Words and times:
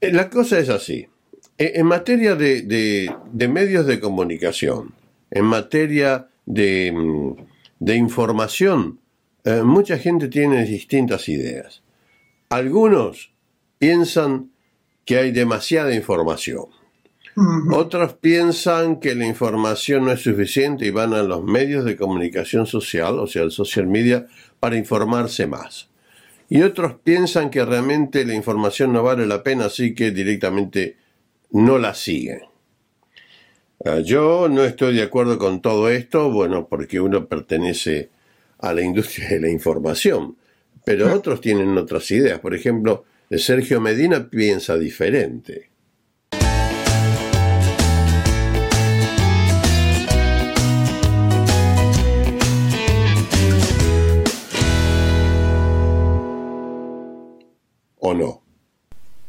Eh, 0.00 0.12
la 0.12 0.28
cosa 0.28 0.58
es 0.58 0.68
así. 0.68 1.06
Eh, 1.58 1.72
en 1.76 1.86
materia 1.86 2.34
de, 2.34 2.62
de, 2.62 3.48
medios 3.48 3.86
de 3.86 3.98
comunicación, 3.98 4.94
en 5.30 5.44
materia 5.44 6.28
de, 6.44 6.92
mm, 6.92 7.32
de 7.80 7.96
información, 7.96 9.00
eh, 9.44 9.62
mucha 9.62 9.98
gente 9.98 10.28
tiene 10.28 10.64
distintas 10.64 11.28
ideas. 11.28 11.82
Algunos 12.50 13.32
piensan 13.78 14.50
que 15.04 15.18
hay 15.18 15.30
demasiada 15.30 15.94
información. 15.94 16.66
Otros 17.70 18.14
piensan 18.14 18.98
que 18.98 19.14
la 19.14 19.26
información 19.26 20.06
no 20.06 20.12
es 20.12 20.22
suficiente 20.22 20.86
y 20.86 20.90
van 20.90 21.12
a 21.12 21.22
los 21.22 21.44
medios 21.44 21.84
de 21.84 21.94
comunicación 21.94 22.66
social, 22.66 23.18
o 23.18 23.26
sea, 23.26 23.42
el 23.42 23.50
social 23.50 23.86
media, 23.86 24.26
para 24.58 24.78
informarse 24.78 25.46
más. 25.46 25.90
Y 26.48 26.62
otros 26.62 26.94
piensan 27.02 27.50
que 27.50 27.64
realmente 27.64 28.24
la 28.24 28.34
información 28.34 28.92
no 28.92 29.02
vale 29.02 29.26
la 29.26 29.42
pena, 29.42 29.66
así 29.66 29.94
que 29.94 30.10
directamente 30.12 30.96
no 31.50 31.78
la 31.78 31.94
siguen. 31.94 32.42
Ah, 33.84 33.98
yo 33.98 34.48
no 34.48 34.64
estoy 34.64 34.96
de 34.96 35.02
acuerdo 35.02 35.38
con 35.38 35.60
todo 35.60 35.88
esto, 35.90 36.30
bueno, 36.30 36.66
porque 36.68 37.00
uno 37.00 37.26
pertenece 37.26 38.10
a 38.58 38.72
la 38.72 38.82
industria 38.82 39.28
de 39.28 39.40
la 39.40 39.50
información, 39.50 40.36
pero 40.84 41.12
otros 41.12 41.40
tienen 41.40 41.76
otras 41.76 42.10
ideas. 42.10 42.38
Por 42.38 42.54
ejemplo, 42.54 43.04
Sergio 43.30 43.80
Medina 43.80 44.30
piensa 44.30 44.76
diferente. 44.78 45.70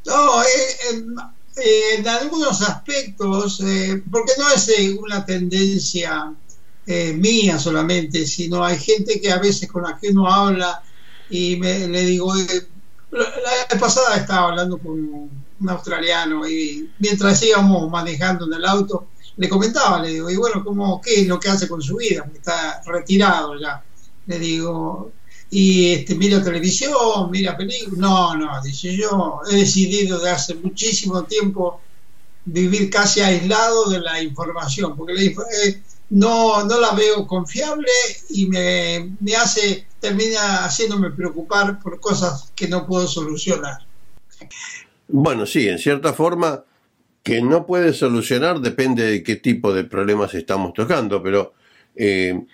No, 0.06 0.42
eh, 0.42 0.48
eh, 1.58 1.96
en 1.98 2.08
algunos 2.08 2.62
aspectos, 2.62 3.62
eh, 3.62 4.04
porque 4.10 4.34
no 4.38 4.50
es 4.50 4.72
una 5.00 5.26
tendencia 5.26 6.34
mía 7.16 7.60
solamente, 7.60 8.26
sino 8.26 8.64
hay 8.64 8.78
gente 8.78 9.20
que 9.20 9.30
a 9.30 9.40
veces 9.40 9.70
con 9.70 9.84
la 9.84 10.00
que 10.00 10.08
uno 10.08 10.32
habla 10.32 10.82
y 11.30 11.58
me, 11.58 11.86
le 11.86 12.02
digo, 12.06 12.34
la 12.34 13.68
vez 13.70 13.78
pasada 13.78 14.16
estaba 14.16 14.48
hablando 14.48 14.78
con 14.78 14.98
un 14.98 15.70
australiano 15.70 16.48
y 16.48 16.90
mientras 17.00 17.44
íbamos 17.44 17.90
manejando 17.90 18.46
en 18.46 18.54
el 18.54 18.66
auto, 18.66 19.10
le 19.36 19.50
comentaba, 19.50 20.02
le 20.02 20.10
digo, 20.10 20.30
y 20.30 20.36
bueno, 20.38 20.64
¿cómo, 20.64 21.02
¿qué 21.02 21.22
es 21.22 21.28
lo 21.28 21.40
que 21.40 21.50
hace 21.50 21.68
con 21.68 21.82
su 21.82 21.98
vida? 21.98 22.26
Está 22.34 22.82
retirado 22.86 23.60
ya. 23.60 23.84
Le 24.26 24.40
digo, 24.40 25.12
y 25.50 25.94
este, 25.94 26.16
mira 26.16 26.44
televisión, 26.44 27.32
mira 27.32 27.56
películas. 27.56 27.98
No, 27.98 28.36
no, 28.36 28.62
dice 28.64 28.96
yo, 28.96 29.42
he 29.50 29.56
decidido 29.56 30.20
de 30.20 30.30
hace 30.32 30.56
muchísimo 30.56 31.24
tiempo 31.24 31.82
vivir 32.46 32.90
casi 32.90 33.22
aislado 33.22 33.90
de 33.90 34.00
la 34.00 34.22
información, 34.22 34.96
porque 34.96 35.26
eh, 35.26 35.82
no, 36.10 36.64
no 36.66 36.80
la 36.80 36.92
veo 36.92 37.28
confiable 37.28 37.92
y 38.30 38.46
me, 38.48 39.16
me 39.20 39.36
hace, 39.36 39.86
termina 40.00 40.66
haciéndome 40.66 41.12
preocupar 41.12 41.80
por 41.80 42.00
cosas 42.00 42.52
que 42.56 42.68
no 42.68 42.86
puedo 42.86 43.08
solucionar. 43.08 43.80
Bueno, 45.10 45.46
sí, 45.46 45.68
en 45.68 45.80
cierta 45.80 46.14
forma, 46.14 46.64
que 47.24 47.42
no 47.42 47.66
puede 47.66 47.94
solucionar 47.94 48.62
depende 48.62 49.04
de 49.04 49.24
qué 49.24 49.36
tipo 49.36 49.74
de 49.74 49.84
problemas 49.84 50.34
estamos 50.34 50.74
tocando, 50.74 51.22
pero 51.22 51.54
eh, 51.96 52.46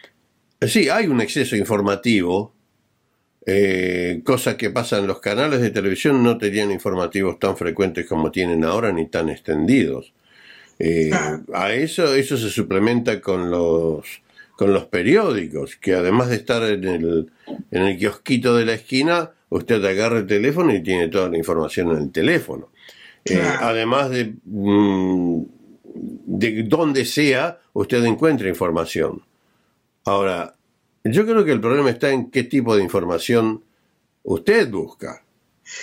sí, 0.62 0.90
hay 0.90 1.08
un 1.08 1.22
exceso 1.22 1.56
informativo 1.56 2.54
eh, 3.46 4.22
cosas 4.24 4.56
que 4.56 4.70
pasan 4.70 5.06
los 5.06 5.20
canales 5.20 5.60
de 5.62 5.70
televisión 5.70 6.24
no 6.24 6.38
tenían 6.38 6.72
informativos 6.72 7.40
tan 7.40 7.58
frecuentes 7.58 8.06
como 8.06 8.32
tienen 8.32 8.64
ahora 8.64 8.92
ni 8.92 9.08
tan 9.08 9.30
extendidos. 9.30 10.14
Eh, 10.80 11.12
a 11.54 11.74
eso, 11.74 12.16
eso 12.16 12.38
se 12.38 12.50
suplementa 12.50 13.20
con 13.22 13.52
los, 13.52 14.22
con 14.56 14.74
los 14.74 14.86
periódicos, 14.86 15.76
que 15.76 15.94
además 15.94 16.30
de 16.30 16.38
estar 16.38 16.64
en 16.64 16.84
el, 16.86 17.32
en 17.72 17.82
el 17.84 17.98
kiosquito 17.98 18.56
de 18.56 18.66
la 18.66 18.74
esquina, 18.74 19.32
usted 19.50 19.84
agarra 19.84 20.20
el 20.20 20.28
teléfono 20.28 20.74
y 20.74 20.82
tiene 20.82 21.10
toda 21.10 21.30
la 21.30 21.38
información 21.38 21.92
en 21.92 21.98
el 21.98 22.12
teléfono. 22.12 22.70
Eh, 23.26 23.42
además 23.60 24.10
de, 24.10 24.34
mm, 24.46 25.42
de 25.94 26.64
donde 26.64 27.06
sea, 27.06 27.60
usted 27.74 28.04
encuentra 28.06 28.50
información. 28.50 29.22
Ahora, 30.06 30.56
yo 31.04 31.26
creo 31.26 31.44
que 31.44 31.52
el 31.52 31.62
problema 31.62 31.90
está 31.90 32.12
en 32.12 32.32
qué 32.32 32.44
tipo 32.44 32.76
de 32.76 32.84
información 32.84 33.64
usted 34.24 34.70
busca. 34.70 35.24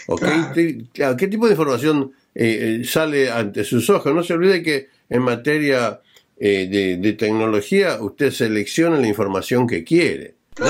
¿O 0.06 0.16
qué, 0.16 1.28
tipo 1.28 1.46
de 1.46 1.52
información 1.52 2.12
eh, 2.34 2.80
eh, 2.80 2.84
sale 2.84 3.30
ante 3.30 3.64
sus 3.64 3.88
ojos? 3.90 4.14
No 4.14 4.22
se 4.22 4.34
olvide 4.34 4.62
que 4.62 4.88
en 5.08 5.22
materia 5.22 6.00
eh, 6.38 6.98
de, 7.00 7.12
tecnología 7.14 7.98
usted 8.00 8.30
selecciona 8.30 8.98
la 8.98 9.06
información 9.06 9.66
que 9.66 9.84
quiere. 9.84 10.34
por 10.54 10.68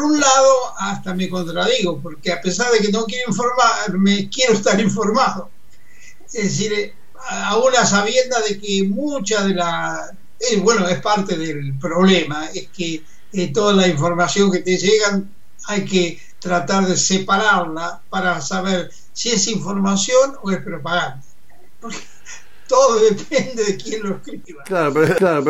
un 0.00 0.20
lado, 0.20 0.54
hasta 0.78 1.14
me 1.14 1.28
contradigo, 1.28 2.00
porque 2.02 2.32
a 2.32 2.40
pesar 2.40 2.72
de 2.72 2.80
que 2.80 2.90
no 2.90 3.04
quiero 3.04 3.28
informarme, 3.28 4.30
quiero 4.30 4.54
estar 4.54 4.80
informado. 4.80 5.50
Es 6.26 6.44
decir, 6.44 6.94
a 7.28 7.58
una 7.58 7.84
sabienda 7.84 8.40
de 8.40 8.58
que 8.58 8.84
mucha 8.84 9.46
de 9.46 9.54
la 9.54 10.16
eh, 10.40 10.60
bueno, 10.60 10.86
es 10.88 11.00
parte 11.00 11.36
del 11.36 11.78
problema, 11.78 12.46
es 12.54 12.68
que 12.68 13.02
eh, 13.32 13.52
toda 13.52 13.74
la 13.74 13.88
información 13.88 14.50
que 14.50 14.60
te 14.60 14.76
llegan 14.76 15.30
hay 15.68 15.84
que 15.84 16.20
tratar 16.38 16.86
de 16.86 16.96
separarla 16.96 18.02
para 18.08 18.40
saber 18.40 18.90
si 19.12 19.30
es 19.30 19.48
información 19.48 20.36
o 20.42 20.50
es 20.50 20.58
propaganda. 20.58 21.22
todo 22.68 23.00
depende 23.00 23.64
de 23.64 23.76
quién 23.76 24.02
lo 24.02 24.16
escriba. 24.16 24.64
Claro, 24.64 24.92
pero, 24.92 25.14
claro, 25.16 25.44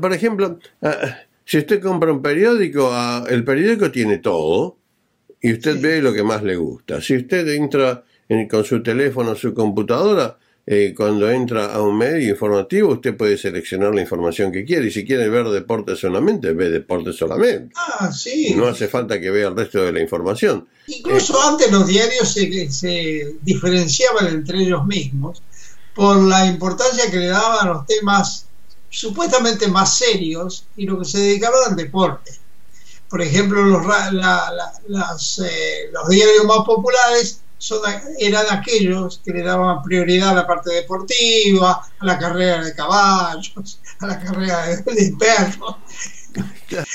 por, 0.00 0.12
ejemplo, 0.12 0.58
ah, 0.82 1.16
si 1.44 1.58
usted 1.58 1.82
compra 1.82 2.12
un 2.12 2.22
periódico, 2.22 2.90
ah, 2.92 3.24
el 3.28 3.44
periódico 3.44 3.90
tiene 3.90 4.18
todo 4.18 4.76
y 5.40 5.52
usted 5.52 5.80
ve 5.80 6.00
lo 6.00 6.12
que 6.12 6.22
más 6.22 6.42
le 6.42 6.56
gusta. 6.56 7.00
Si 7.00 7.16
usted 7.16 7.46
entra 7.48 8.04
con 8.50 8.64
su 8.64 8.82
teléfono, 8.82 9.34
su 9.34 9.52
computadora, 9.52 10.38
eh, 10.66 10.94
cuando 10.96 11.30
entra 11.30 11.74
a 11.74 11.82
un 11.82 11.98
medio 11.98 12.30
informativo, 12.30 12.92
usted 12.92 13.14
puede 13.14 13.36
seleccionar 13.36 13.94
la 13.94 14.00
información 14.00 14.50
que 14.50 14.64
quiere. 14.64 14.86
Y 14.86 14.90
si 14.90 15.04
quiere 15.04 15.28
ver 15.28 15.46
deporte 15.48 15.94
solamente, 15.94 16.52
ve 16.52 16.70
deporte 16.70 17.12
solamente. 17.12 17.74
Ah, 17.76 18.10
sí. 18.10 18.54
No 18.56 18.68
hace 18.68 18.88
falta 18.88 19.20
que 19.20 19.30
vea 19.30 19.48
el 19.48 19.56
resto 19.56 19.82
de 19.82 19.92
la 19.92 20.00
información. 20.00 20.66
Incluso 20.86 21.34
eh, 21.34 21.42
antes 21.44 21.70
los 21.70 21.86
diarios 21.86 22.32
se, 22.32 22.70
se, 22.70 23.36
diferenciaban 23.42 24.28
entre 24.28 24.62
ellos 24.62 24.86
mismos 24.86 25.42
por 25.94 26.16
la 26.16 26.46
importancia 26.46 27.10
que 27.10 27.18
le 27.18 27.26
daban 27.26 27.68
a 27.68 27.72
los 27.72 27.86
temas 27.86 28.46
supuestamente 28.88 29.68
más 29.68 29.98
serios 29.98 30.66
y 30.76 30.86
lo 30.86 30.98
que 30.98 31.04
se 31.04 31.18
dedicaban 31.18 31.60
al 31.70 31.76
deporte. 31.76 32.32
Por 33.10 33.20
ejemplo, 33.20 33.62
los, 33.62 33.84
eh, 35.38 35.90
los 35.92 36.08
diarios 36.08 36.44
más 36.46 36.64
populares 36.64 37.40
eran 38.18 38.46
aquellos 38.50 39.20
que 39.24 39.32
le 39.32 39.42
daban 39.42 39.82
prioridad 39.82 40.30
a 40.30 40.34
la 40.34 40.46
parte 40.46 40.72
deportiva, 40.72 41.80
a 41.98 42.04
la 42.04 42.18
carrera 42.18 42.64
de 42.64 42.74
caballos, 42.74 43.80
a 44.00 44.06
la 44.06 44.20
carrera 44.20 44.66
de, 44.66 45.12
perros. 45.18 45.76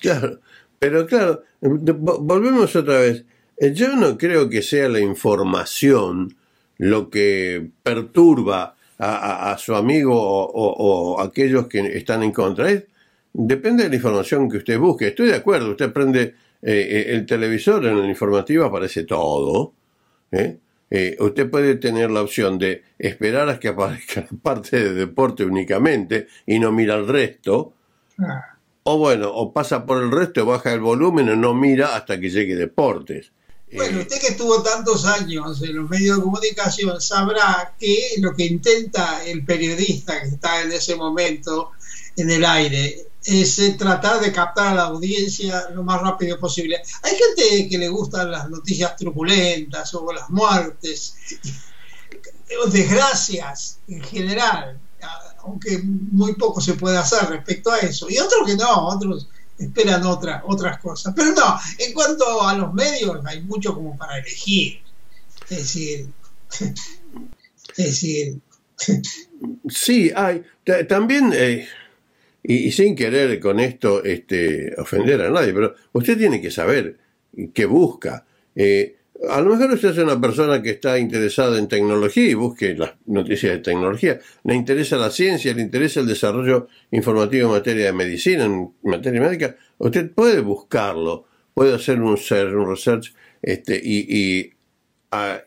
Claro, 0.00 0.38
pero 0.78 1.06
claro, 1.06 1.42
volvemos 1.60 2.76
otra 2.76 3.00
vez. 3.00 3.24
Eh, 3.56 3.72
yo 3.72 3.96
no 3.96 4.16
creo 4.16 4.48
que 4.48 4.62
sea 4.62 4.88
la 4.88 5.00
información 5.00 6.36
lo 6.78 7.08
que 7.10 7.70
perturba 7.82 8.76
a, 8.98 9.56
su 9.58 9.74
amigo 9.74 10.14
o, 10.14 11.20
aquellos 11.20 11.66
que 11.66 11.80
están 11.96 12.22
en 12.22 12.32
contra. 12.32 12.68
depende 13.32 13.84
de 13.84 13.88
la 13.90 13.96
información 13.96 14.48
que 14.48 14.58
usted 14.58 14.78
busque. 14.78 15.08
Estoy 15.08 15.28
de 15.28 15.36
acuerdo, 15.36 15.70
usted 15.70 15.92
prende 15.92 16.22
eh, 16.22 16.34
eh, 16.62 17.06
el 17.08 17.26
televisor, 17.26 17.84
en 17.86 17.98
el 17.98 18.08
informativo 18.08 18.64
aparece 18.64 19.04
todo, 19.04 19.74
¿eh? 20.32 20.58
Eh, 20.90 21.16
usted 21.18 21.50
puede 21.50 21.74
tener 21.76 22.10
la 22.10 22.22
opción 22.22 22.58
de 22.58 22.84
esperar 22.98 23.48
a 23.48 23.58
que 23.58 23.68
aparezca 23.68 24.26
la 24.30 24.38
parte 24.40 24.82
de 24.82 24.94
deporte 24.94 25.44
únicamente 25.44 26.28
y 26.46 26.58
no 26.58 26.72
mira 26.72 26.94
el 26.94 27.08
resto. 27.08 27.72
Ah. 28.18 28.56
O 28.84 28.98
bueno, 28.98 29.30
o 29.32 29.52
pasa 29.52 29.84
por 29.84 30.00
el 30.00 30.12
resto, 30.12 30.46
baja 30.46 30.72
el 30.72 30.80
volumen 30.80 31.28
o 31.28 31.36
no 31.36 31.54
mira 31.54 31.96
hasta 31.96 32.20
que 32.20 32.30
llegue 32.30 32.54
deportes. 32.54 33.32
Bueno, 33.72 33.98
eh, 33.98 34.02
usted 34.02 34.20
que 34.20 34.28
estuvo 34.28 34.62
tantos 34.62 35.04
años 35.06 35.60
en 35.62 35.74
los 35.74 35.90
medios 35.90 36.18
de 36.18 36.22
comunicación 36.22 37.00
sabrá 37.00 37.74
que 37.78 38.10
lo 38.20 38.32
que 38.34 38.44
intenta 38.44 39.24
el 39.24 39.44
periodista 39.44 40.20
que 40.22 40.28
está 40.28 40.62
en 40.62 40.70
ese 40.70 40.94
momento 40.94 41.72
en 42.16 42.30
el 42.30 42.44
aire 42.44 43.08
es 43.26 43.58
eh, 43.58 43.74
tratar 43.76 44.20
de 44.20 44.32
captar 44.32 44.68
a 44.68 44.74
la 44.74 44.82
audiencia 44.84 45.68
lo 45.70 45.82
más 45.82 46.00
rápido 46.00 46.38
posible. 46.38 46.80
Hay 47.02 47.12
gente 47.16 47.68
que 47.68 47.78
le 47.78 47.88
gustan 47.88 48.30
las 48.30 48.48
noticias 48.48 48.94
truculentas 48.96 49.92
o 49.94 50.12
las 50.12 50.30
muertes, 50.30 51.16
o 52.64 52.68
desgracias 52.68 53.80
en 53.88 54.00
general, 54.00 54.78
aunque 55.42 55.78
muy 55.82 56.34
poco 56.34 56.60
se 56.60 56.74
puede 56.74 56.96
hacer 56.96 57.28
respecto 57.28 57.72
a 57.72 57.78
eso. 57.78 58.08
Y 58.08 58.18
otros 58.18 58.46
que 58.46 58.56
no, 58.56 58.88
otros 58.88 59.28
esperan 59.58 60.06
otra, 60.06 60.42
otras 60.46 60.78
cosas. 60.78 61.12
Pero 61.16 61.32
no, 61.32 61.58
en 61.78 61.92
cuanto 61.92 62.46
a 62.46 62.54
los 62.54 62.72
medios, 62.72 63.24
hay 63.26 63.42
mucho 63.42 63.74
como 63.74 63.96
para 63.96 64.18
elegir. 64.18 64.80
Es 65.48 65.58
decir, 65.58 66.08
es 66.60 67.76
decir. 67.76 68.38
Sí, 69.68 70.10
hay. 70.16 70.42
También, 70.88 71.30
eh, 71.34 71.68
y, 72.48 72.70
sin 72.70 72.94
querer 72.94 73.40
con 73.40 73.58
esto 73.58 74.04
este, 74.04 74.72
ofender 74.78 75.20
a 75.20 75.30
nadie, 75.30 75.52
pero 75.52 75.74
usted 75.92 76.16
tiene 76.16 76.40
que 76.40 76.52
saber 76.52 76.96
qué 77.52 77.64
busca. 77.64 78.24
Eh, 78.54 78.96
a 79.28 79.40
lo 79.40 79.56
mejor 79.56 79.72
usted 79.72 79.90
es 79.90 79.98
una 79.98 80.20
persona 80.20 80.62
que 80.62 80.70
está 80.70 80.96
interesada 80.96 81.58
en 81.58 81.66
tecnología 81.66 82.28
y 82.28 82.34
busque 82.34 82.76
las 82.76 82.92
noticias 83.06 83.52
de 83.52 83.58
tecnología. 83.58 84.20
Le 84.44 84.54
interesa 84.54 84.96
la 84.96 85.10
ciencia, 85.10 85.54
le 85.54 85.62
interesa 85.62 86.00
el 86.00 86.06
desarrollo 86.06 86.68
informativo 86.92 87.48
en 87.48 87.54
materia 87.54 87.86
de 87.86 87.92
medicina, 87.92 88.44
en 88.44 88.72
materia 88.84 89.20
médica. 89.20 89.56
Usted 89.78 90.12
puede 90.12 90.40
buscarlo, 90.40 91.26
puede 91.52 91.74
hacer 91.74 92.00
un 92.00 92.16
search, 92.16 92.54
un 92.54 92.68
research 92.68 93.12
este, 93.42 93.80
y, 93.82 94.52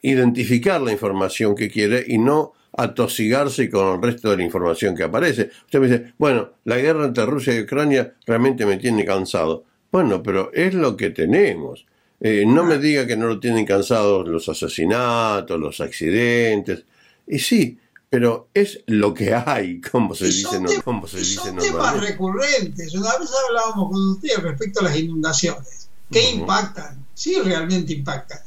identificar 0.02 0.82
la 0.82 0.92
información 0.92 1.54
que 1.54 1.70
quiere 1.70 2.04
y 2.08 2.18
no 2.18 2.54
atosigarse 2.82 3.70
con 3.70 3.96
el 3.96 4.02
resto 4.02 4.30
de 4.30 4.38
la 4.38 4.44
información 4.44 4.96
que 4.96 5.04
aparece. 5.04 5.50
Usted 5.66 5.80
me 5.80 5.88
dice, 5.88 6.14
bueno, 6.18 6.52
la 6.64 6.78
guerra 6.78 7.06
entre 7.06 7.26
Rusia 7.26 7.54
y 7.56 7.62
Ucrania 7.62 8.14
realmente 8.26 8.66
me 8.66 8.78
tiene 8.78 9.04
cansado. 9.06 9.66
Bueno, 9.92 10.24
pero 10.24 10.52
es 10.54 10.74
lo 10.74 10.96
que 10.96 11.10
tenemos. 11.10 11.86
Eh, 12.22 12.46
no 12.48 12.64
me 12.64 12.78
diga 12.78 13.06
que 13.06 13.18
no 13.18 13.28
lo 13.28 13.40
tienen 13.40 13.66
cansados 13.66 14.28
los 14.28 14.48
asesinatos, 14.48 15.60
los 15.60 15.82
accidentes. 15.82 16.86
Y 17.28 17.40
sí, 17.40 17.78
pero 18.10 18.50
es 18.54 18.80
lo 18.88 19.14
que 19.14 19.34
hay, 19.34 19.82
como 19.92 20.16
se 20.16 20.26
dice, 20.28 20.60
no, 20.62 20.70
como 20.84 21.06
se 21.08 21.20
dice 21.20 21.36
son 21.36 21.58
temas 21.58 22.00
recurrentes. 22.00 22.94
Una 22.94 23.18
vez 23.18 23.30
hablábamos 23.50 23.92
con 23.92 24.12
usted 24.12 24.38
respecto 24.38 24.80
a 24.80 24.84
las 24.84 24.98
inundaciones. 24.98 25.90
¿Qué 26.10 26.32
impactan? 26.32 27.06
Sí, 27.14 27.36
realmente 27.44 27.94
impactan. 27.94 28.40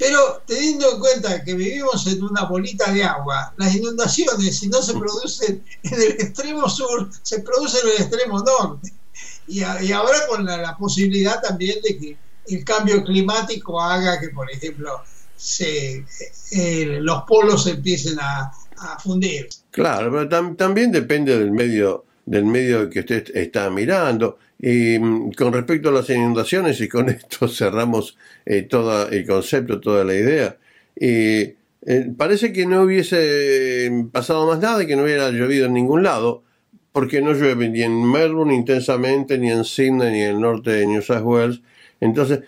Pero 0.00 0.42
teniendo 0.46 0.94
en 0.94 0.98
cuenta 0.98 1.44
que 1.44 1.52
vivimos 1.52 2.06
en 2.06 2.24
una 2.24 2.44
bolita 2.44 2.90
de 2.90 3.04
agua, 3.04 3.52
las 3.58 3.74
inundaciones, 3.74 4.58
si 4.58 4.68
no 4.68 4.80
se 4.80 4.94
producen 4.94 5.62
en 5.82 5.94
el 5.94 6.12
extremo 6.12 6.70
sur, 6.70 7.10
se 7.20 7.40
producen 7.40 7.82
en 7.84 7.88
el 7.88 8.00
extremo 8.00 8.42
norte. 8.42 8.94
Y, 9.46 9.62
ahora 9.62 10.26
con 10.26 10.46
la 10.46 10.74
posibilidad 10.78 11.42
también 11.42 11.82
de 11.82 11.98
que 11.98 12.16
el 12.48 12.64
cambio 12.64 13.04
climático 13.04 13.78
haga 13.78 14.18
que, 14.18 14.30
por 14.30 14.50
ejemplo, 14.50 15.02
se, 15.36 16.06
eh, 16.52 16.98
los 17.02 17.24
polos 17.24 17.66
empiecen 17.66 18.18
a, 18.20 18.50
fundir. 19.02 19.50
Claro, 19.70 20.10
pero 20.10 20.56
también 20.56 20.90
depende 20.90 21.38
del 21.38 21.50
medio 21.50 22.06
del 22.26 22.44
medio 22.44 22.88
que 22.90 23.00
usted 23.00 23.30
está 23.34 23.70
mirando. 23.70 24.38
Y 24.58 24.98
mm, 24.98 25.32
con 25.32 25.52
respecto 25.52 25.88
a 25.88 25.92
las 25.92 26.10
inundaciones, 26.10 26.80
y 26.80 26.88
con 26.88 27.08
esto 27.10 27.48
cerramos 27.48 28.16
eh, 28.46 28.62
todo 28.62 29.08
el 29.08 29.26
concepto, 29.26 29.80
toda 29.80 30.04
la 30.04 30.14
idea, 30.14 30.56
eh, 30.96 31.56
parece 32.16 32.52
que 32.52 32.66
no 32.66 32.82
hubiese 32.82 33.90
pasado 34.12 34.46
más 34.46 34.58
nada, 34.60 34.86
que 34.86 34.96
no 34.96 35.04
hubiera 35.04 35.30
llovido 35.30 35.66
en 35.66 35.74
ningún 35.74 36.02
lado, 36.02 36.44
porque 36.92 37.22
no 37.22 37.32
llueve 37.32 37.68
ni 37.68 37.82
en 37.82 38.10
Melbourne 38.10 38.54
intensamente, 38.54 39.38
ni 39.38 39.50
en 39.50 39.64
Sydney, 39.64 40.12
ni 40.12 40.22
en 40.22 40.30
el 40.30 40.40
norte 40.40 40.72
de 40.72 40.86
New 40.86 41.02
South 41.02 41.22
Wales, 41.22 41.60
entonces, 42.00 42.40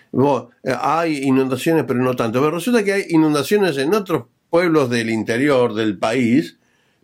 eh, 0.64 0.74
hay 0.80 1.18
inundaciones, 1.18 1.84
pero 1.86 2.00
no 2.00 2.16
tanto. 2.16 2.40
Pero 2.40 2.52
resulta 2.52 2.82
que 2.82 2.92
hay 2.92 3.04
inundaciones 3.10 3.76
en 3.76 3.94
otros 3.94 4.24
pueblos 4.50 4.90
del 4.90 5.10
interior 5.10 5.74
del 5.74 5.98
país, 5.98 6.58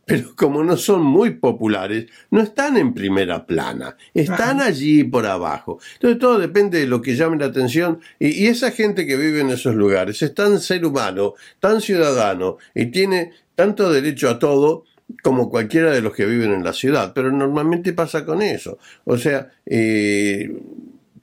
pero 0.08 0.34
como 0.34 0.64
no 0.64 0.78
son 0.78 1.02
muy 1.02 1.32
populares, 1.32 2.06
no 2.30 2.40
están 2.40 2.78
en 2.78 2.94
primera 2.94 3.44
plana, 3.44 3.94
están 4.14 4.62
allí 4.62 5.04
por 5.04 5.26
abajo. 5.26 5.80
Entonces 5.94 6.18
todo 6.18 6.38
depende 6.38 6.80
de 6.80 6.86
lo 6.86 7.02
que 7.02 7.14
llame 7.14 7.36
la 7.36 7.44
atención 7.44 8.00
y, 8.18 8.46
esa 8.46 8.70
gente 8.70 9.06
que 9.06 9.18
vive 9.18 9.42
en 9.42 9.50
esos 9.50 9.74
lugares 9.74 10.22
es 10.22 10.32
tan 10.32 10.60
ser 10.60 10.86
humano, 10.86 11.34
tan 11.60 11.82
ciudadano 11.82 12.56
y 12.74 12.86
tiene 12.86 13.32
tanto 13.54 13.92
derecho 13.92 14.30
a 14.30 14.38
todo 14.38 14.84
como 15.22 15.50
cualquiera 15.50 15.92
de 15.92 16.00
los 16.00 16.14
que 16.14 16.24
viven 16.24 16.54
en 16.54 16.64
la 16.64 16.72
ciudad, 16.72 17.12
pero 17.14 17.30
normalmente 17.30 17.92
pasa 17.92 18.24
con 18.24 18.40
eso. 18.40 18.78
O 19.04 19.18
sea, 19.18 19.52
eh, 19.66 20.50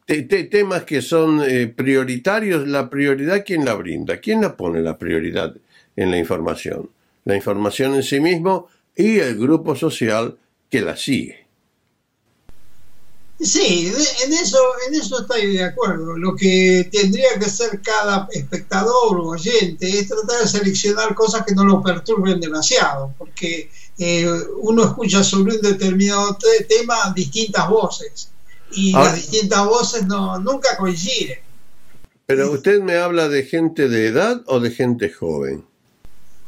temas 0.06 0.84
que 0.84 1.02
son 1.02 1.42
eh, 1.42 1.74
prioritarios, 1.76 2.68
la 2.68 2.88
prioridad, 2.88 3.44
¿quién 3.44 3.66
la 3.66 3.74
brinda? 3.74 4.18
¿Quién 4.18 4.42
la 4.42 4.56
pone 4.56 4.82
la 4.82 5.00
prioridad 5.00 5.56
en 5.96 6.12
la 6.12 6.20
información? 6.20 6.90
La 7.26 7.36
información 7.36 7.96
en 7.96 8.04
sí 8.04 8.20
mismo 8.20 8.68
y 8.96 9.20
el 9.20 9.38
grupo 9.38 9.76
social 9.76 10.38
que 10.70 10.82
la 10.82 10.96
sigue. 10.96 11.46
Sí, 13.40 13.92
en 14.24 14.34
eso, 14.34 14.58
en 14.88 14.96
eso 14.96 15.20
estoy 15.20 15.58
de 15.58 15.64
acuerdo. 15.64 16.18
Lo 16.18 16.36
que 16.36 16.88
tendría 16.90 17.38
que 17.38 17.46
hacer 17.46 17.82
cada 17.82 18.30
espectador 18.32 19.20
o 19.20 19.28
oyente 19.28 20.00
es 20.00 20.08
tratar 20.08 20.42
de 20.42 20.48
seleccionar 20.48 21.14
cosas 21.14 21.46
que 21.46 21.54
no 21.54 21.66
lo 21.66 21.84
perturben 21.84 22.40
demasiado, 22.40 23.14
porque 23.18 23.70
eh, 23.98 24.28
uno 24.62 24.86
escucha 24.86 25.22
sobre 25.22 25.58
un 25.58 25.62
determinado 25.62 26.38
tema 26.70 27.14
distintas 27.14 27.70
voces 27.70 28.30
y 28.72 28.96
ah. 28.96 29.04
las 29.04 29.16
distintas 29.16 29.66
voces 29.66 30.06
no, 30.08 30.40
nunca 30.40 30.78
coinciden. 30.78 31.40
Pero 32.26 32.52
usted 32.52 32.82
me 32.82 32.98
habla 32.98 33.28
de 33.28 33.44
gente 33.44 33.90
de 33.90 34.08
edad 34.08 34.42
o 34.48 34.62
de 34.62 34.72
gente 34.72 35.12
joven. 35.12 35.66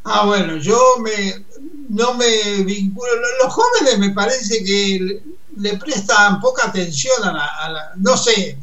Ah, 0.09 0.25
bueno, 0.25 0.57
yo 0.57 0.79
me, 0.99 1.45
no 1.89 2.13
me 2.13 2.63
vinculo. 2.63 3.11
Los 3.43 3.53
jóvenes 3.53 3.99
me 3.99 4.11
parece 4.11 4.63
que 4.63 5.21
le, 5.57 5.77
prestan 5.77 6.39
poca 6.39 6.67
atención 6.67 7.23
a 7.23 7.33
la, 7.33 7.91
No 7.97 8.15
sé, 8.15 8.57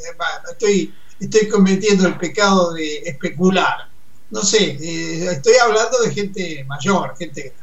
estoy, 0.51 0.95
estoy 1.21 1.49
cometiendo 1.49 2.09
el 2.09 2.17
pecado 2.17 2.73
de 2.73 2.99
especular. 3.05 3.89
No 4.31 4.43
sé, 4.43 4.79
eh, 4.81 5.27
estoy 5.33 5.55
hablando 5.63 5.99
de 5.99 6.11
gente 6.13 6.65
mayor, 6.65 7.17
gente. 7.17 7.55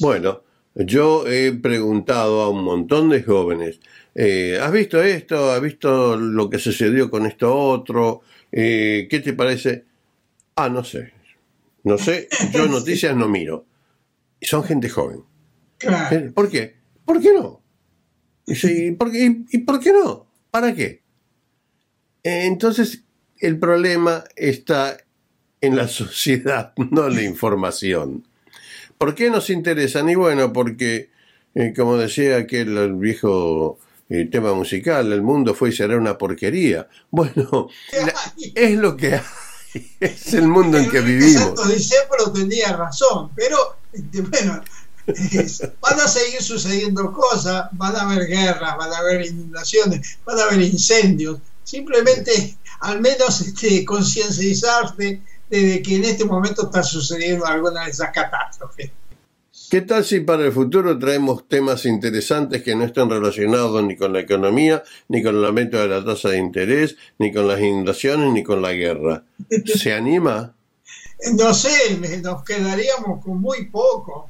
Bueno, 0.00 0.42
yo 0.74 1.26
he 1.26 1.52
preguntado 1.52 2.42
a 2.42 2.48
un 2.48 2.64
montón 2.64 3.08
de 3.10 3.22
jóvenes 3.22 3.80
eh, 4.14 4.58
¿has 4.62 4.70
visto 4.70 5.02
esto? 5.02 5.50
¿Has 5.50 5.60
visto 5.60 6.16
lo 6.16 6.48
que 6.48 6.58
sucedió 6.58 7.10
con 7.10 7.26
esto 7.26 7.54
otro? 7.54 8.22
Eh, 8.52 9.08
¿Qué 9.10 9.20
te 9.20 9.32
parece? 9.32 9.84
Ah, 10.56 10.68
no 10.68 10.84
sé. 10.84 11.12
No 11.84 11.98
sé, 11.98 12.28
yo 12.52 12.66
noticias 12.68 13.16
no 13.16 13.28
miro. 13.28 13.66
Y 14.40 14.46
son 14.46 14.64
gente 14.64 14.88
joven. 14.88 15.22
Eh, 15.80 16.30
¿Por 16.34 16.50
qué? 16.50 16.76
¿Por 17.04 17.20
qué 17.20 17.32
no? 17.32 17.62
¿Y 18.46 18.90
por 18.92 19.10
qué, 19.12 19.42
y 19.50 19.58
por 19.58 19.80
qué 19.80 19.92
no? 19.92 20.26
¿Para 20.50 20.74
qué? 20.74 21.02
Entonces, 22.22 23.04
el 23.38 23.58
problema 23.58 24.24
está 24.36 24.96
en 25.60 25.76
la 25.76 25.88
sociedad, 25.88 26.72
no 26.90 27.06
en 27.06 27.14
la 27.14 27.22
información. 27.22 28.26
¿Por 28.98 29.14
qué 29.14 29.30
nos 29.30 29.50
interesan? 29.50 30.08
Y 30.08 30.14
bueno, 30.14 30.52
porque, 30.52 31.10
como 31.76 31.96
decía 31.96 32.36
aquel 32.38 32.76
el 32.76 32.94
viejo 32.94 33.78
el 34.08 34.30
tema 34.30 34.54
musical, 34.54 35.12
el 35.12 35.22
mundo 35.22 35.54
fue 35.54 35.70
y 35.70 35.72
será 35.72 35.96
una 35.96 36.18
porquería. 36.18 36.88
Bueno, 37.10 37.68
es 38.54 38.78
lo 38.78 38.96
que 38.96 39.14
hay, 39.14 39.20
es 40.00 40.34
el 40.34 40.48
mundo 40.48 40.78
en 40.78 40.90
que 40.90 41.00
vivimos. 41.00 41.42
Santo 41.42 41.64
tenía 42.32 42.76
razón, 42.76 43.30
pero 43.34 43.76
este, 43.92 44.22
bueno, 44.22 44.62
van 45.80 46.00
a 46.00 46.08
seguir 46.08 46.42
sucediendo 46.42 47.12
cosas, 47.12 47.68
van 47.72 47.96
a 47.96 48.02
haber 48.02 48.26
guerras, 48.26 48.76
van 48.76 48.92
a 48.92 48.98
haber 48.98 49.26
inundaciones, 49.26 50.18
van 50.24 50.38
a 50.38 50.44
haber 50.44 50.62
incendios. 50.62 51.38
Simplemente, 51.62 52.56
al 52.80 53.00
menos 53.00 53.40
este, 53.40 53.84
concienciarse 53.84 55.22
de 55.50 55.82
que 55.82 55.96
en 55.96 56.04
este 56.04 56.24
momento 56.24 56.64
está 56.64 56.82
sucediendo 56.82 57.46
alguna 57.46 57.84
de 57.84 57.90
esas 57.90 58.10
catástrofes. 58.12 58.90
¿Qué 59.70 59.80
tal 59.80 60.04
si 60.04 60.20
para 60.20 60.44
el 60.44 60.52
futuro 60.52 60.98
traemos 60.98 61.48
temas 61.48 61.84
interesantes 61.86 62.62
que 62.62 62.74
no 62.74 62.84
están 62.84 63.10
relacionados 63.10 63.82
ni 63.84 63.96
con 63.96 64.12
la 64.12 64.20
economía, 64.20 64.82
ni 65.08 65.22
con 65.22 65.36
el 65.36 65.44
aumento 65.44 65.78
de 65.78 65.88
la 65.88 66.04
tasa 66.04 66.30
de 66.30 66.38
interés, 66.38 66.96
ni 67.18 67.32
con 67.32 67.48
las 67.48 67.60
inundaciones, 67.60 68.32
ni 68.32 68.42
con 68.42 68.62
la 68.62 68.72
guerra? 68.72 69.24
¿Se 69.64 69.92
anima? 69.92 70.54
No 71.32 71.54
sé, 71.54 71.98
nos 72.22 72.44
quedaríamos 72.44 73.24
con 73.24 73.40
muy 73.40 73.66
poco. 73.66 74.28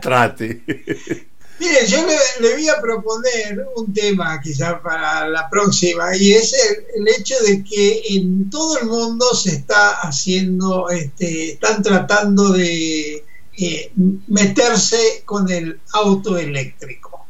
Trate. 0.00 0.62
Mire, 1.60 1.86
yo 1.86 1.98
le, 2.40 2.54
voy 2.54 2.68
a 2.68 2.80
proponer 2.80 3.66
un 3.76 3.92
tema 3.92 4.40
quizás 4.40 4.80
para 4.80 5.28
la 5.28 5.48
próxima 5.48 6.16
y 6.16 6.32
es 6.32 6.56
el, 6.96 7.06
hecho 7.06 7.36
de 7.46 7.62
que 7.62 8.02
en 8.08 8.50
todo 8.50 8.78
el 8.78 8.86
mundo 8.86 9.32
se 9.32 9.50
está 9.50 10.00
haciendo, 10.00 10.88
este, 10.90 11.52
están 11.52 11.82
tratando 11.82 12.50
de 12.50 13.24
eh, 13.58 13.92
meterse 14.28 15.22
con 15.24 15.50
el 15.50 15.80
auto 15.92 16.36
eléctrico. 16.38 17.26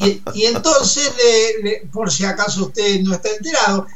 Y, 0.00 0.44
entonces, 0.46 1.12
por 1.92 2.10
si 2.10 2.24
acaso 2.24 2.66
usted 2.66 3.00
no 3.02 3.14
está 3.14 3.30
enterado, 3.30 3.86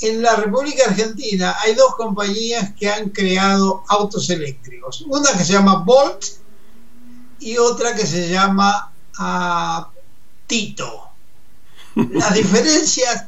en 0.00 0.22
la 0.22 0.36
República 0.36 0.84
Argentina 0.88 1.56
hay 1.60 1.74
dos 1.74 1.94
compañías 1.96 2.72
que 2.78 2.88
han 2.88 3.10
creado 3.10 3.84
autos 3.88 4.28
eléctricos. 4.30 5.04
Una 5.08 5.32
que 5.32 5.44
se 5.44 5.52
llama 5.52 5.82
Volt 5.84 6.24
y 7.40 7.58
otra 7.58 7.94
que 7.94 8.06
se 8.06 8.28
llama 8.28 8.92
ah, 9.18 9.90
Tito. 10.46 11.08
Las 11.94 12.34
diferencias, 12.34 13.26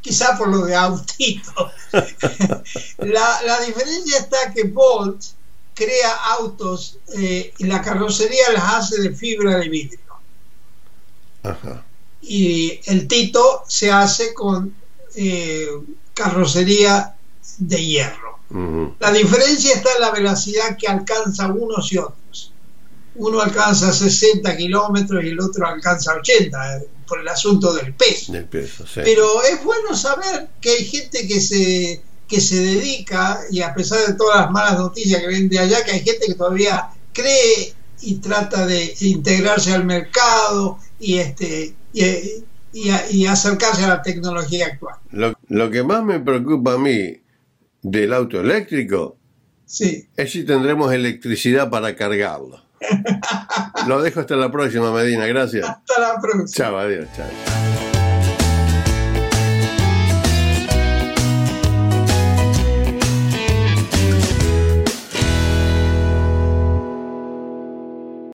quizá 0.00 0.36
por 0.38 0.48
lo 0.48 0.64
de 0.64 0.76
autito, 0.76 1.70
la, 2.98 3.42
la, 3.42 3.60
diferencia 3.60 4.18
está 4.18 4.52
que 4.54 4.64
Bolt 4.64 5.22
crea 5.76 6.14
autos 6.38 6.98
eh, 7.16 7.52
y 7.58 7.64
la 7.64 7.82
carrocería 7.82 8.50
las 8.52 8.74
hace 8.74 9.00
de 9.02 9.14
fibra 9.14 9.58
de 9.58 9.68
vidrio. 9.68 10.00
Ajá. 11.42 11.84
Y 12.22 12.80
el 12.86 13.06
Tito 13.06 13.62
se 13.68 13.92
hace 13.92 14.32
con 14.34 14.74
eh, 15.14 15.68
carrocería 16.14 17.14
de 17.58 17.84
hierro. 17.84 18.38
La 19.00 19.12
diferencia 19.12 19.74
está 19.74 19.90
en 19.96 20.00
la 20.00 20.10
velocidad 20.12 20.76
que 20.78 20.88
alcanza 20.88 21.48
unos 21.48 21.92
y 21.92 21.98
otros. 21.98 22.52
Uno 23.16 23.40
alcanza 23.40 23.92
60 23.92 24.56
kilómetros 24.56 25.24
y 25.24 25.28
el 25.28 25.40
otro 25.40 25.66
alcanza 25.66 26.14
80 26.14 26.76
eh, 26.76 26.88
por 27.06 27.20
el 27.20 27.28
asunto 27.28 27.74
del 27.74 27.92
peso. 27.94 28.32
Pero 28.94 29.42
es 29.42 29.62
bueno 29.62 29.96
saber 29.96 30.48
que 30.60 30.70
hay 30.70 30.84
gente 30.84 31.26
que 31.26 31.40
se 31.40 32.02
que 32.28 32.40
se 32.40 32.56
dedica, 32.56 33.40
y 33.50 33.60
a 33.60 33.74
pesar 33.74 34.06
de 34.06 34.14
todas 34.14 34.40
las 34.40 34.50
malas 34.50 34.78
noticias 34.78 35.20
que 35.20 35.28
ven 35.28 35.48
de 35.48 35.58
allá, 35.58 35.84
que 35.84 35.92
hay 35.92 36.00
gente 36.00 36.26
que 36.26 36.34
todavía 36.34 36.90
cree 37.12 37.74
y 38.02 38.16
trata 38.16 38.66
de 38.66 38.94
integrarse 39.00 39.72
al 39.72 39.84
mercado 39.84 40.78
y 40.98 41.18
este 41.18 41.74
y, 41.92 43.26
acercarse 43.26 43.84
a 43.84 43.88
la 43.88 44.02
tecnología 44.02 44.66
actual. 44.66 44.96
Lo, 45.48 45.70
que 45.70 45.82
más 45.82 46.04
me 46.04 46.20
preocupa 46.20 46.74
a 46.74 46.78
mí 46.78 47.20
del 47.82 48.12
auto 48.12 48.40
eléctrico 48.40 49.16
sí. 49.64 50.08
es 50.16 50.32
si 50.32 50.44
tendremos 50.44 50.92
electricidad 50.92 51.70
para 51.70 51.96
cargarlo. 51.96 52.62
Lo 53.86 54.02
dejo 54.02 54.20
hasta 54.20 54.36
la 54.36 54.52
próxima, 54.52 54.92
Medina. 54.92 55.26
Gracias. 55.26 55.66
Hasta 55.66 56.00
la 56.00 56.20
próxima. 56.20 56.46
Chao, 56.68 56.78
adiós. 56.78 57.08
Chao. 57.16 57.65